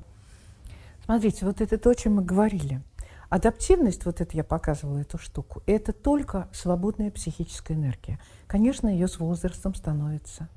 [1.05, 2.81] Смотрите, вот это то, о чем мы говорили–
[3.29, 8.19] Адаптивность, вот это я показывала эту штуку, это только свободная психическая энергия.
[8.47, 10.47] Конечно, ее с возрастом становится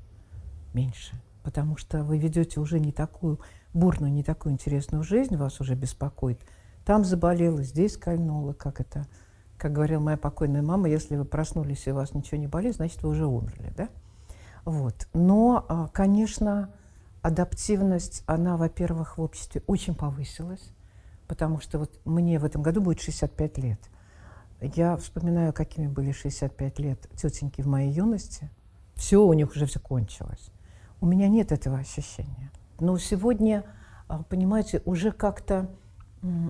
[0.73, 3.39] меньше, потому что вы ведете уже не такую
[3.73, 6.39] бурную, не такую интересную жизнь, вас уже беспокоит.
[6.85, 9.07] Там заболело, здесь кольнуло, как это,
[9.57, 13.01] как говорила моя покойная мама, если вы проснулись и у вас ничего не болит, значит,
[13.03, 13.89] вы уже умерли, да?
[14.65, 15.07] Вот.
[15.13, 16.71] Но, а, конечно,
[17.21, 20.71] адаптивность, она, во-первых, в обществе очень повысилась
[21.29, 23.79] потому что вот мне в этом году будет 65 лет.
[24.59, 28.49] Я вспоминаю, какими были 65 лет тетеньки в моей юности.
[28.95, 30.51] Все, у них уже все кончилось.
[30.99, 32.51] У меня нет этого ощущения.
[32.79, 33.63] Но сегодня,
[34.07, 35.69] а, понимаете, уже как-то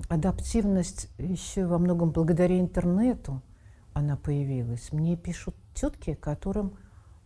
[0.08, 3.42] адаптивность еще во многом благодаря интернету
[3.92, 4.92] она появилась.
[4.92, 6.76] Мне пишут тетки, которым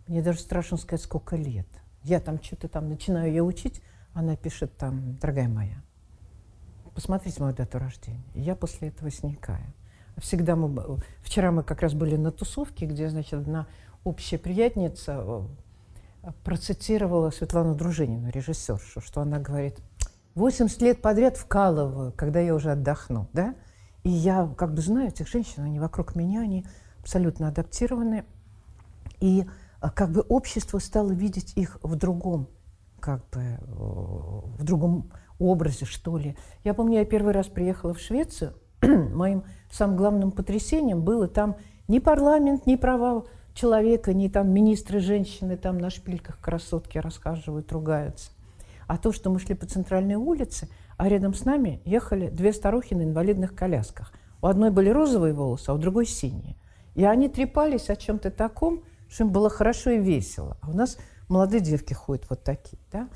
[0.08, 1.68] мне даже страшно сказать, сколько лет.
[2.02, 3.80] Я там что-то там начинаю ее учить,
[4.12, 5.82] она пишет там, дорогая моя,
[6.94, 8.22] посмотрите мою дату рождения.
[8.34, 9.64] я после этого сникаю.
[10.18, 10.98] Всегда мы...
[11.22, 13.66] Вчера мы как раз были на тусовке, где, значит, одна
[14.04, 15.46] общая приятница
[16.44, 19.78] процитировала Светлану Дружинину, режиссершу, что она говорит,
[20.34, 23.54] 80 лет подряд вкалываю, когда я уже отдохну, да?
[24.02, 26.66] И я как бы знаю этих женщин, они вокруг меня, они
[27.00, 28.24] абсолютно адаптированы.
[29.20, 29.46] И
[29.80, 32.48] а, как бы общество стало видеть их в другом,
[33.00, 36.36] как бы э, в другом образе, что ли.
[36.62, 41.56] Я помню, я первый раз приехала в Швецию, моим самым главным потрясением было там
[41.88, 48.30] ни парламент, ни права человека, ни там министры женщины там на шпильках красотки расхаживают, ругаются.
[48.86, 52.94] А то, что мы шли по центральной улице, а рядом с нами ехали две старухи
[52.94, 54.12] на инвалидных колясках.
[54.42, 56.56] У одной были розовые волосы, а у другой синие.
[56.94, 60.58] И они трепались о чем-то таком, что им было хорошо и весело.
[60.60, 62.78] А у нас молодые девки ходят вот такие.
[62.92, 63.08] Да?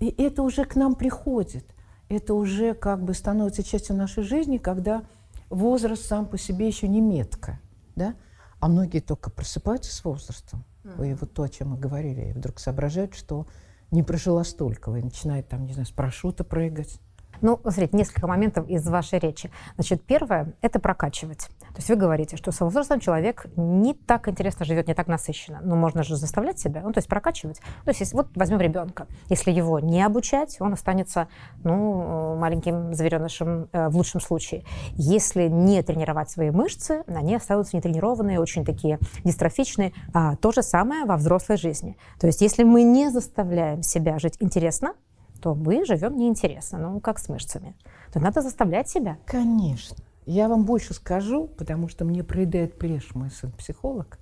[0.00, 1.74] И это уже к нам приходит.
[2.08, 5.02] Это уже как бы становится частью нашей жизни, когда
[5.50, 7.60] возраст сам по себе еще не метка.
[7.96, 8.14] Да?
[8.60, 10.64] А многие только просыпаются с возрастом.
[10.84, 11.10] Mm-hmm.
[11.10, 13.46] И вот то, о чем мы говорили, и вдруг соображают, что
[13.90, 17.00] не прожила столько, и начинает там, не знаю, с парашюта прыгать.
[17.40, 19.50] Ну, смотрите, несколько моментов из вашей речи.
[19.74, 21.48] Значит, первое– это прокачивать.
[21.78, 25.60] То есть вы говорите, что с возрастом человек не так интересно живет, не так насыщенно.
[25.62, 27.60] Но можно же заставлять себя, ну, то есть прокачивать.
[27.84, 29.06] То есть вот возьмем ребенка.
[29.28, 31.28] Если его не обучать, он останется,
[31.62, 34.64] ну, маленьким зверенышем э, в лучшем случае.
[34.94, 39.92] Если не тренировать свои мышцы, они останутся нетренированные, очень такие дистрофичные.
[40.12, 41.96] А то же самое во взрослой жизни.
[42.18, 44.94] То есть если мы не заставляем себя жить интересно,
[45.40, 47.76] то мы живем неинтересно, ну, как с мышцами.
[48.12, 49.18] То надо заставлять себя.
[49.26, 49.96] Конечно.
[50.28, 54.18] Я вам больше скажу, потому что мне проедает плешь мой сын психолог,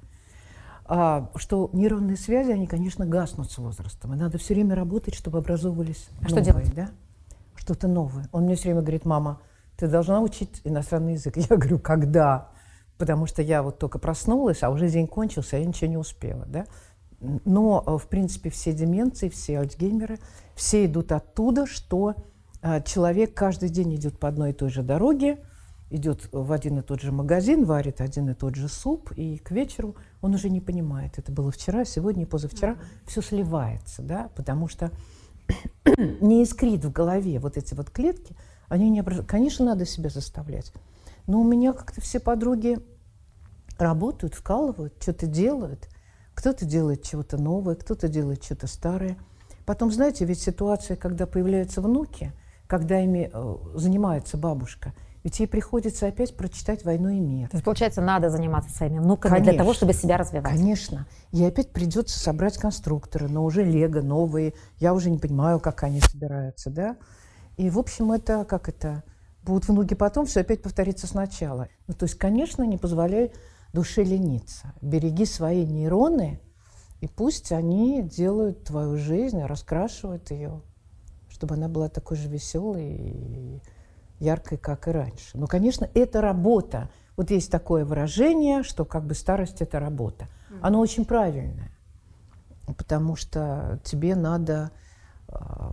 [0.84, 4.14] а, что нейронные связи, они, конечно, гаснут с возрастом.
[4.14, 6.28] И надо все время работать, чтобы образовывались а новые.
[6.28, 6.74] Что делать?
[6.76, 6.90] Да?
[7.56, 8.28] Что-то новое.
[8.30, 9.40] Он мне все время говорит, мама,
[9.76, 11.36] ты должна учить иностранный язык.
[11.50, 12.50] Я говорю, когда?
[12.98, 16.46] Потому что я вот только проснулась, а уже день кончился, а я ничего не успела.
[16.46, 16.66] Да?
[17.20, 20.20] Но, э, в принципе, все деменции, все альцгеймеры,
[20.54, 22.14] все идут оттуда, что
[22.62, 25.40] э, человек каждый день идет по одной и той же дороге,
[25.90, 29.50] идет в один и тот же магазин, варит один и тот же суп, и к
[29.50, 33.06] вечеру он уже не понимает, это было вчера, сегодня и позавчера, mm-hmm.
[33.06, 34.90] все сливается, да, потому что
[35.96, 38.36] не искрит в голове вот эти вот клетки,
[38.68, 39.24] они не образ...
[39.26, 40.72] Конечно, надо себя заставлять.
[41.26, 42.78] Но у меня как-то все подруги
[43.78, 45.88] работают, вкалывают, что-то делают–
[46.36, 49.16] кто-то делает чего-то новое, кто-то делает что-то старое.
[49.64, 52.30] Потом, знаете, ведь ситуация, когда появляются внуки,
[52.68, 54.92] когда ими э, занимается бабушка,
[55.26, 57.48] ведь ей приходится опять прочитать «Войну и мир».
[57.48, 59.50] То есть, получается, надо заниматься своими внуками Конечно.
[59.50, 60.52] для того, чтобы себя развивать.
[60.52, 61.08] Конечно.
[61.32, 64.54] Ей опять придется собрать конструкторы, но уже лего новые.
[64.78, 66.96] Я уже не понимаю, как они собираются, да?
[67.56, 69.02] И, в общем, это, как это,
[69.42, 71.66] будут внуки потом, все опять повторится сначала.
[71.88, 73.32] Ну, то есть, конечно, не позволяй
[73.72, 74.74] душе лениться.
[74.80, 76.38] Береги свои нейроны,
[77.00, 80.62] и пусть они делают твою жизнь, раскрашивают ее,
[81.28, 83.62] чтобы она была такой же веселой и
[84.18, 85.30] яркой, как и раньше.
[85.34, 86.90] Но, конечно, это работа.
[87.16, 90.28] Вот есть такое выражение, что как бы старость– это работа.
[90.62, 91.70] Оно очень правильное,
[92.78, 94.70] потому что тебе надо,
[95.28, 95.72] а,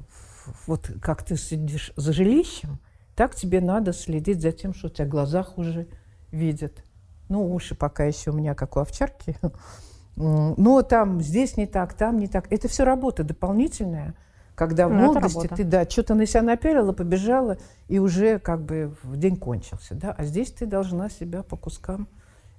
[0.68, 2.80] вот как ты сидишь за жилищем,
[3.16, 5.88] так тебе надо следить за тем, что у тебя в глазах уже
[6.32, 6.84] видят–
[7.30, 9.36] ну, уши пока еще у меня как у овчарки.
[10.16, 12.52] Но там здесь не так, там не так.
[12.52, 14.14] Это все работа дополнительная.
[14.56, 18.96] Когда в ну, молодости ты, да, что-то на себя напялила, побежала, и уже как бы
[19.04, 20.14] день кончился, да.
[20.16, 22.08] А здесь ты должна себя по кускам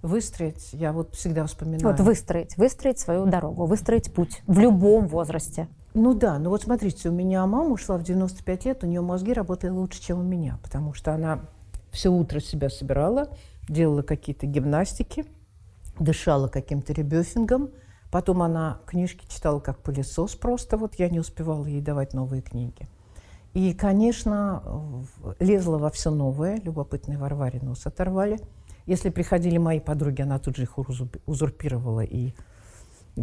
[0.03, 0.73] выстроить.
[0.73, 1.97] Я вот всегда вспоминаю.
[1.97, 5.69] Вот выстроить, выстроить свою дорогу, выстроить путь в любом возрасте.
[5.95, 9.33] Ну да, ну вот смотрите, у меня мама ушла в 95 лет, у нее мозги
[9.33, 11.41] работали лучше, чем у меня, потому что она
[11.93, 13.29] все утро себя собирала,
[13.69, 15.25] делала какие-то гимнастики,
[15.99, 17.71] дышала каким-то ребёфингом.
[18.15, 20.77] Потом она книжки читала как пылесос просто.
[20.77, 22.87] Вот я не успевала ей давать новые книги.
[23.55, 24.63] И, конечно,
[25.41, 26.61] лезла во все новое.
[26.61, 28.39] Любопытные Варваре нос оторвали.
[28.87, 30.79] Если приходили мои подруги, она тут же их
[31.27, 32.35] узурпировала и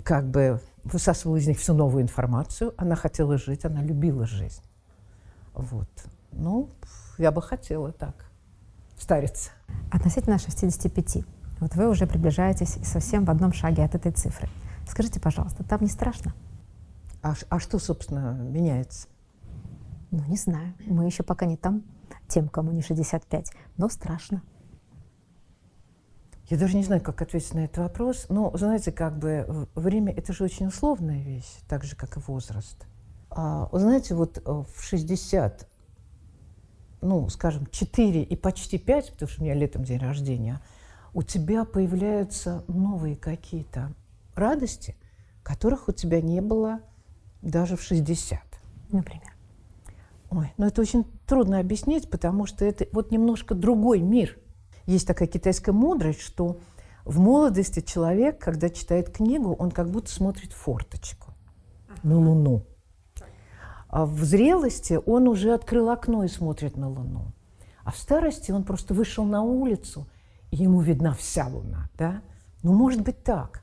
[0.04, 2.74] как бы высасывала из них всю новую информацию.
[2.76, 4.62] Она хотела жить, она любила жизнь.
[5.54, 5.88] Вот.
[6.34, 6.70] Ну,
[7.18, 8.26] я бы хотела так
[8.98, 9.52] стариться.
[9.90, 11.24] Относительно 65.
[11.62, 14.50] Вот вы уже приближаетесь совсем в одном шаге от этой цифры.
[14.92, 16.34] Скажите, пожалуйста, там не страшно?
[17.24, 19.08] А, а что, собственно, меняется?
[20.12, 20.74] Ну, не знаю.
[20.86, 21.84] Мы еще пока не там,
[22.28, 24.44] тем, кому не 65, но страшно.
[26.50, 28.26] Я даже не знаю, как ответить на этот вопрос.
[28.28, 32.86] Но, знаете, как бы время– это же очень условная вещь, так же, как и возраст.
[33.30, 35.70] А, знаете, вот э, в 60
[37.00, 40.60] ну, скажем, 4 и почти 5, потому что у меня летом день рождения,
[41.14, 43.96] у тебя появляются новые какие-то
[44.36, 44.96] радости,
[45.44, 46.82] которых у тебя не было
[47.42, 48.40] даже в 60.
[48.92, 49.34] Например.
[50.30, 54.38] Ой, ну это очень трудно объяснить, потому что это вот немножко другой мир.
[54.86, 56.58] Есть такая китайская мудрость, что
[57.04, 61.34] в молодости человек, когда читает книгу, он как будто смотрит форточку
[62.04, 62.66] на Луну.
[63.88, 67.34] А в зрелости он уже открыл окно и смотрит на Луну.
[67.84, 70.08] А в старости он просто вышел на улицу,
[70.52, 71.90] и ему видна вся Луна.
[71.98, 72.22] Да?
[72.64, 73.61] Ну, может быть так.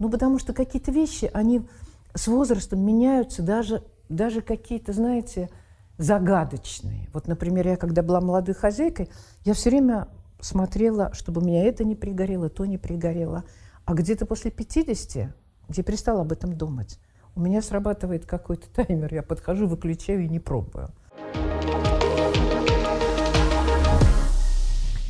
[0.00, 1.68] Ну, потому что какие-то вещи, они
[2.14, 5.48] с возрастом меняются, даже, даже какие-то, знаете,
[5.96, 7.08] загадочные.
[7.14, 9.08] Вот, например, я когда была молодой хозяйкой,
[9.44, 10.08] я все время
[10.40, 13.44] смотрела, чтобы у меня это не пригорело, то не пригорело.
[13.84, 15.32] А где-то после 50
[15.68, 16.98] я перестала об этом думать
[17.34, 20.90] у меня срабатывает какой-то таймер, я подхожу, выключаю и не пробую.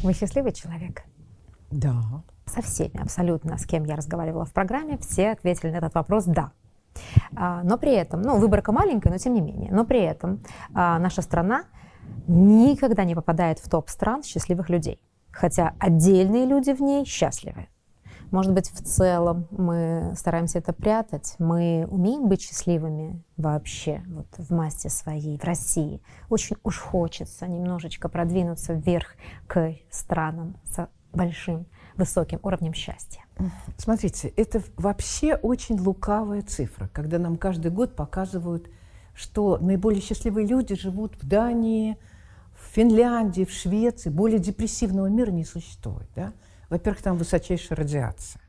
[0.02, 1.02] Вы счастливый человек?
[1.70, 2.22] Да.
[2.52, 6.52] Со всеми абсолютно, с кем я разговаривала в программе, все ответили на этот вопрос «да».
[7.36, 10.42] А, но при этом, ну, выборка маленькая, но тем не менее, но при этом
[10.74, 11.64] а, наша страна
[12.26, 17.68] никогда не попадает в топ стран счастливых людей, хотя отдельные люди в ней счастливы.
[18.32, 21.34] Может быть, в целом мы стараемся это прятать.
[21.40, 26.00] Мы умеем быть счастливыми вообще вот в массе своей, в России.
[26.28, 29.16] Очень уж хочется немножечко продвинуться вверх
[29.48, 31.66] к странам с большим,
[32.00, 33.24] высоким уровнем счастья.
[33.76, 38.68] Смотрите, это вообще очень лукавая цифра, когда нам каждый год показывают,
[39.14, 41.96] что наиболее счастливые люди живут в Дании,
[42.54, 44.10] в Финляндии, в Швеции.
[44.10, 46.08] Более депрессивного мира не существует.
[46.14, 46.32] Да?
[46.68, 48.42] Во-первых, там высочайшая радиация.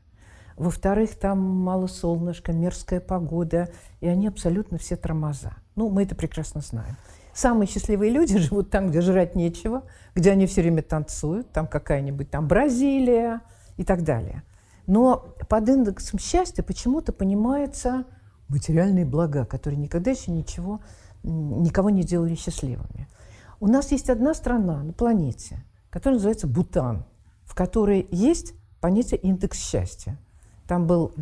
[0.56, 5.54] Во-вторых, там мало солнышка, мерзкая погода, и они абсолютно все тормоза.
[5.74, 6.96] Ну, мы это прекрасно знаем.
[7.34, 12.30] Самые счастливые люди живут там, где жрать нечего, где они все время танцуют, там какая-нибудь
[12.30, 13.40] там Бразилия
[13.76, 14.42] и так далее.
[14.86, 18.04] Но под индексом счастья почему-то понимается
[18.48, 20.80] материальные блага, которые никогда еще ничего,
[21.22, 23.08] никого не делали счастливыми.
[23.60, 27.06] У нас есть одна страна на планете, которая называется Бутан–
[27.52, 30.18] в которой есть понятие индекс счастья.
[30.66, 31.12] Там был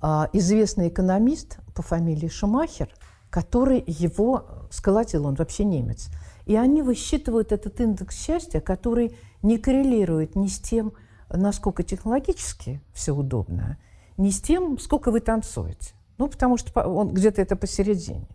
[0.00, 2.88] а, известный экономист по фамилии Шумахер,
[3.36, 6.08] который его сколотил, он вообще немец.
[6.46, 10.94] И они высчитывают этот индекс счастья, который не коррелирует ни с тем,
[11.28, 13.76] насколько технологически все удобно,
[14.16, 15.92] ни с тем, сколько вы танцуете.
[16.16, 18.26] Ну, потому что он где-то это посередине.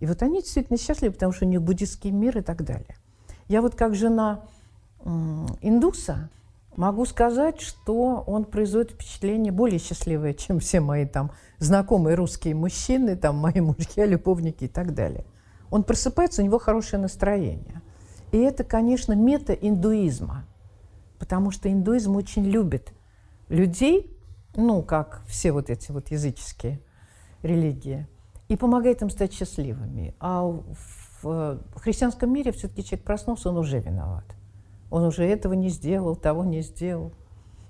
[0.00, 2.96] И вот они действительно счастливы, потому что у них буддийский мир и так далее.
[3.46, 4.42] Я вот как жена
[5.62, 6.30] индуса,
[6.78, 13.16] могу сказать, что он производит впечатление более счастливое, чем все мои там знакомые русские мужчины,
[13.16, 15.24] там мои мужья, любовники и так далее.
[15.70, 17.82] Он просыпается, у него хорошее настроение.
[18.30, 20.46] И это, конечно, мета индуизма,
[21.18, 22.92] потому что индуизм очень любит
[23.48, 24.16] людей,
[24.54, 26.80] ну, как все вот эти вот языческие
[27.42, 28.06] религии,
[28.46, 30.14] и помогает им стать счастливыми.
[30.20, 30.42] А
[31.22, 34.24] в христианском мире все-таки человек проснулся, он уже виноват.
[34.90, 37.12] Он уже этого не сделал, того не сделал.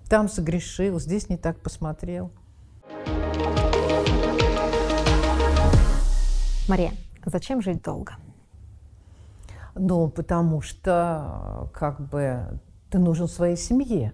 [0.09, 2.31] Там согрешил, здесь не так посмотрел.
[6.68, 6.92] Мария,
[7.24, 8.14] зачем жить долго?
[9.74, 14.12] Ну, потому что как бы ты нужен своей семье.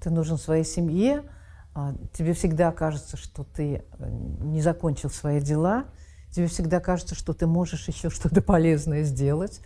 [0.00, 1.24] Ты нужен своей семье.
[1.74, 4.10] А, тебе всегда кажется, что ты э,
[4.40, 5.84] не закончил свои дела.
[6.30, 9.60] Тебе всегда кажется, что ты можешь еще что-то полезное сделать.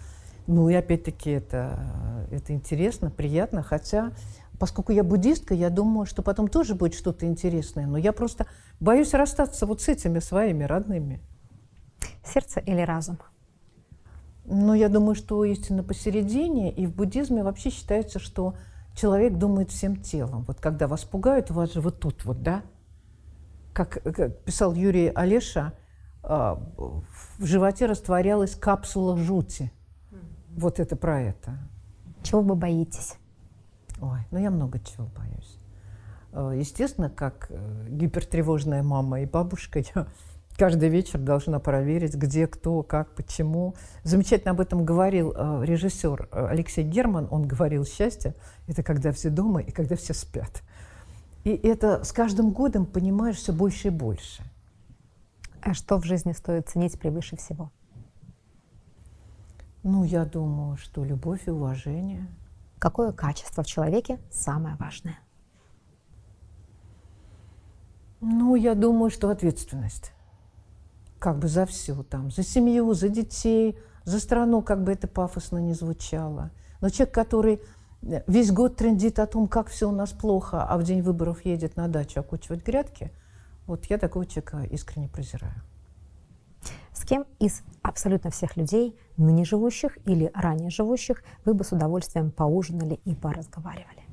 [0.46, 4.12] Ну и опять-таки это, это интересно, приятно, хотя
[4.59, 8.46] поскольку я буддистка, я думаю, что потом тоже будет что-то интересное, но я просто
[8.78, 11.20] боюсь расстаться вот с этими своими родными.
[12.24, 13.18] Сердце или разум?
[14.44, 18.54] Ну, я думаю, что истина посередине, и в буддизме вообще считается, что
[18.94, 20.44] человек думает всем телом.
[20.46, 22.62] Вот когда вас пугают, у вас же вот тут вот, да?
[23.72, 25.72] Как, как писал Юрий Олеша,
[26.22, 29.72] а, в животе растворялась капсула жути–
[30.57, 31.59] вот это про это.
[32.23, 33.17] Чего вы боитесь?
[34.01, 35.59] Ой, ну я много чего боюсь.
[36.33, 40.07] Э, естественно, как э, гипертревожная мама и бабушка, я
[40.57, 43.74] каждый вечер должна проверить, где, кто, как, почему.
[44.03, 47.28] Замечательно об этом говорил э, режиссер Алексей Герман.
[47.31, 48.35] Он говорил, счастье–
[48.66, 50.62] это когда все дома и когда все спят.
[51.45, 54.43] И это с каждым годом понимаешь все больше и больше.
[55.61, 57.70] А что в жизни стоит ценить превыше всего?
[59.85, 62.26] Ну, я думаю, что любовь и уважение.
[62.78, 65.18] Какое качество в человеке самое важное?
[68.22, 70.12] Ну, я думаю, что ответственность.
[71.18, 72.30] Как бы за все там.
[72.30, 76.51] За семью, за детей, за страну, как бы это пафосно не звучало.
[76.80, 77.61] Но человек, который
[78.26, 81.76] весь год трендит о том, как все у нас плохо, а в день выборов едет
[81.76, 83.12] на дачу окучивать грядки,
[83.66, 85.62] Вот я такого человека искренне презираю.
[87.05, 92.30] С кем из абсолютно всех людей, ныне живущих или ранее живущих, вы бы с удовольствием
[92.30, 94.05] поужинали и поразговаривали?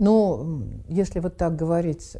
[0.00, 2.16] Ну, если вот так говорить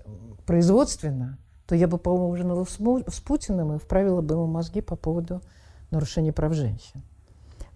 [0.46, 5.42] производственно, то я бы поужинала с, с Путиным и вправила бы ему мозги по поводу
[5.90, 7.02] нарушения прав женщин.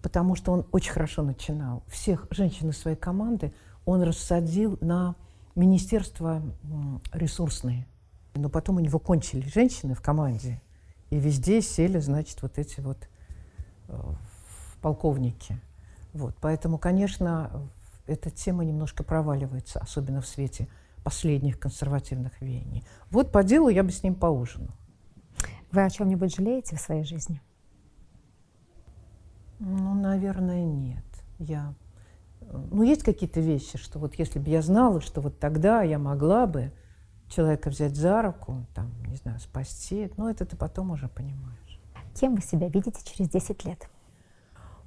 [0.00, 1.82] Потому что он очень хорошо начинал.
[1.88, 3.52] Всех женщин из своей команды
[3.84, 5.16] он рассадил на
[5.56, 6.40] министерства
[7.12, 7.88] ресурсные.
[8.36, 10.62] Но потом у него кончили женщины в команде,
[11.12, 12.96] и везде сели, значит, вот эти вот
[13.88, 14.00] э,
[14.80, 15.60] полковники.
[16.14, 16.34] Вот.
[16.40, 17.68] Поэтому, конечно,
[18.06, 20.68] эта тема немножко проваливается, особенно в свете
[21.04, 22.82] последних консервативных веяний.
[23.10, 24.74] Вот по делу я бы с ним поужинал.
[25.70, 27.42] Вы о чем-нибудь жалеете в своей жизни?
[29.58, 31.04] Ну, наверное, нет.
[31.38, 31.74] Я...
[32.40, 36.46] Ну, есть какие-то вещи, что вот если бы я знала, что вот тогда я могла
[36.46, 36.72] бы,
[37.32, 41.80] человека взять за руку, там, не знаю, спасти, ну, это ты потом уже понимаешь.
[42.14, 43.88] Кем вы себя видите через 10 лет?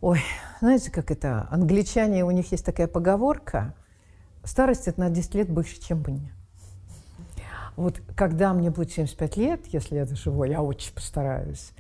[0.02, 0.22] Ой,
[0.62, 3.74] знаете, как это, англичане, у них есть такая поговорка,
[4.44, 6.32] старость– это на 10 лет больше, чем мне.
[7.76, 11.72] Вот когда мне будет 75 лет, если я доживу, я очень постараюсь,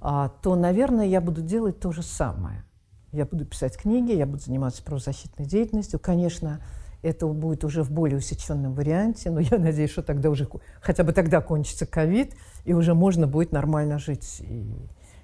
[0.00, 2.64] а, то, наверное, я буду делать то же самое.
[3.12, 6.00] Я буду писать книги, я буду заниматься правозащитной деятельностью.
[6.00, 6.60] Конечно,
[7.02, 10.48] это будет уже в более усеченном варианте, но я надеюсь, что тогда уже
[10.80, 12.34] хотя бы тогда кончится ковид,
[12.64, 14.72] и уже можно будет нормально жить и,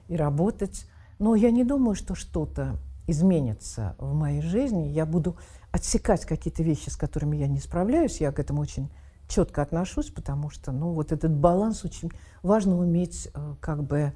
[0.09, 0.87] и работать.
[1.19, 4.89] Но я не думаю, что что-то изменится в моей жизни.
[4.89, 5.37] Я буду
[5.71, 8.21] отсекать какие-то вещи, с которыми я не справляюсь.
[8.21, 8.91] Я к этому очень
[9.29, 12.11] четко отношусь, потому что ну, вот этот баланс очень
[12.43, 14.13] важно уметь э, как бы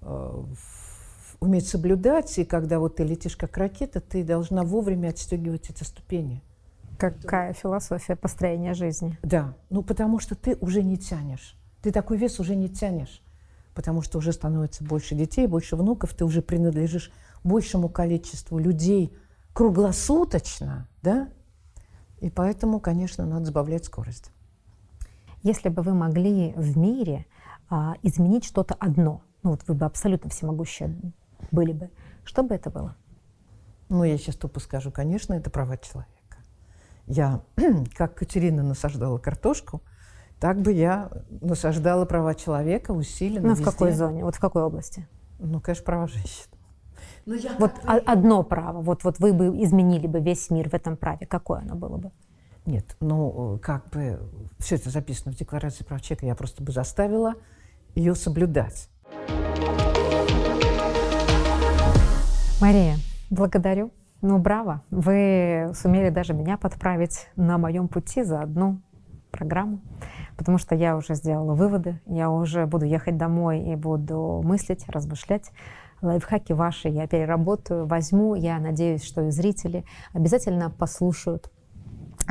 [0.00, 0.44] э,
[1.40, 6.42] уметь соблюдать, и когда вот ты летишь как ракета, ты должна вовремя отстегивать эти ступени.
[7.10, 9.18] Какая философия построения жизни.
[9.22, 11.56] Да, ну потому что ты уже не тянешь.
[11.82, 13.22] Ты такой вес уже не тянешь,
[13.74, 17.10] потому что уже становится больше детей, больше внуков, ты уже принадлежишь
[17.42, 19.12] большему количеству людей
[19.52, 21.28] круглосуточно, да?
[22.20, 24.30] И поэтому, конечно, надо сбавлять скорость.
[25.42, 27.26] Если бы вы могли в мире
[27.68, 30.96] а, изменить что-то одно, ну вот вы бы абсолютно всемогущие
[31.50, 31.90] были бы,
[32.22, 32.94] что бы это было?
[33.88, 36.21] Ну, я сейчас тупо скажу, конечно, это права человека
[37.06, 37.42] я,
[37.96, 39.82] как Катерина насаждала картошку,
[40.40, 43.50] так бы я насаждала права человека усиленно.
[43.50, 44.24] Ну, в какой зоне?
[44.24, 45.06] Вот в какой области?
[45.38, 46.50] Ну, конечно, права женщин.
[47.26, 47.88] Но я вот бы...
[47.88, 51.76] одно право, вот, вот вы бы изменили бы весь мир в этом праве, какое оно
[51.76, 52.10] было бы?
[52.66, 54.20] Нет, ну, как бы
[54.58, 57.34] все это записано в Декларации прав человека, я просто бы заставила
[57.94, 58.88] ее соблюдать.
[62.60, 62.96] Мария,
[63.30, 63.92] благодарю.
[64.24, 64.84] Ну, браво!
[64.92, 68.80] Вы сумели даже меня подправить на моем пути за одну
[69.32, 69.80] программу,
[70.36, 75.50] потому что я уже сделала выводы, я уже буду ехать домой и буду мыслить, размышлять.
[76.02, 78.36] Лайфхаки ваши я переработаю, возьму.
[78.36, 81.50] Я надеюсь, что и зрители обязательно послушают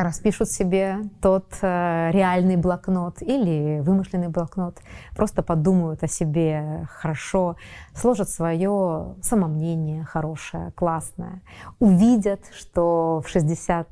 [0.03, 4.79] распишут себе тот э, реальный блокнот или вымышленный блокнот,
[5.15, 7.55] просто подумают о себе хорошо,
[7.95, 11.41] сложат свое самомнение хорошее, классное,
[11.79, 13.87] увидят, что в 60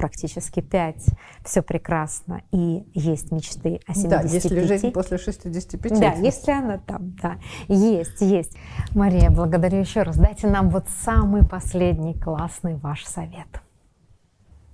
[0.00, 0.96] практически 5,
[1.44, 4.08] все прекрасно, и есть мечты о 75.
[4.08, 6.00] Да, если жизнь после 65.
[6.00, 7.36] Да, если она там, да,
[7.68, 8.56] есть, есть.
[8.94, 10.16] Мария, благодарю еще раз.
[10.16, 13.48] Дайте нам вот самый последний классный ваш совет.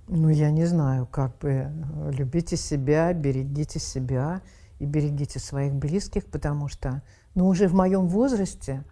[0.07, 4.41] Ну, я не знаю, как бы э, любите себя, берегите себя
[4.79, 7.01] и берегите своих близких, потому что,
[7.35, 8.85] ну, уже в моем возрасте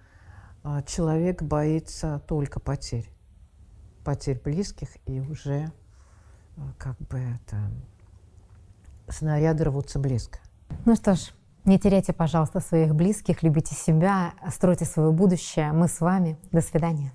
[0.63, 3.09] а, человек боится только потерь,
[4.03, 5.71] потерь близких, и уже
[6.57, 7.57] а, как бы это
[9.07, 10.39] снаряды рвутся близко.
[10.85, 11.33] Ну что ж,
[11.65, 15.71] не теряйте, пожалуйста, своих близких, любите себя, стройте свое будущее.
[15.71, 16.37] Мы с вами.
[16.51, 17.13] До свидания.